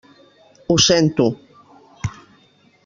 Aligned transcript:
Ho 0.69 0.77
sento. 0.85 1.29